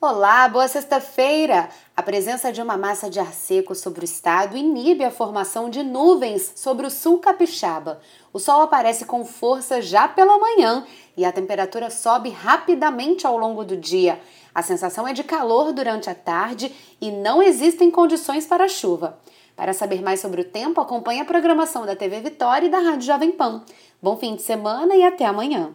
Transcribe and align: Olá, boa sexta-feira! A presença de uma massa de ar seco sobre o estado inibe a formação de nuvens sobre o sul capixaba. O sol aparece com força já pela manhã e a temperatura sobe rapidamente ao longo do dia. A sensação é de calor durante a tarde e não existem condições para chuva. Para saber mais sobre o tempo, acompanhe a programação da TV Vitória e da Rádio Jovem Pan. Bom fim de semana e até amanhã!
Olá, 0.00 0.48
boa 0.48 0.68
sexta-feira! 0.68 1.68
A 1.96 2.00
presença 2.04 2.52
de 2.52 2.62
uma 2.62 2.76
massa 2.76 3.10
de 3.10 3.18
ar 3.18 3.32
seco 3.32 3.74
sobre 3.74 4.02
o 4.02 4.04
estado 4.04 4.56
inibe 4.56 5.02
a 5.02 5.10
formação 5.10 5.68
de 5.68 5.82
nuvens 5.82 6.52
sobre 6.54 6.86
o 6.86 6.90
sul 6.90 7.18
capixaba. 7.18 8.00
O 8.32 8.38
sol 8.38 8.62
aparece 8.62 9.04
com 9.06 9.24
força 9.24 9.82
já 9.82 10.06
pela 10.06 10.38
manhã 10.38 10.86
e 11.16 11.24
a 11.24 11.32
temperatura 11.32 11.90
sobe 11.90 12.30
rapidamente 12.30 13.26
ao 13.26 13.36
longo 13.36 13.64
do 13.64 13.76
dia. 13.76 14.20
A 14.54 14.62
sensação 14.62 15.06
é 15.06 15.12
de 15.12 15.24
calor 15.24 15.72
durante 15.72 16.08
a 16.08 16.14
tarde 16.14 16.72
e 17.00 17.10
não 17.10 17.42
existem 17.42 17.90
condições 17.90 18.46
para 18.46 18.68
chuva. 18.68 19.18
Para 19.56 19.72
saber 19.72 20.00
mais 20.00 20.20
sobre 20.20 20.42
o 20.42 20.48
tempo, 20.48 20.80
acompanhe 20.80 21.22
a 21.22 21.24
programação 21.24 21.84
da 21.84 21.96
TV 21.96 22.20
Vitória 22.20 22.68
e 22.68 22.70
da 22.70 22.78
Rádio 22.78 23.02
Jovem 23.02 23.32
Pan. 23.32 23.64
Bom 24.00 24.16
fim 24.16 24.36
de 24.36 24.42
semana 24.42 24.94
e 24.94 25.02
até 25.02 25.24
amanhã! 25.24 25.74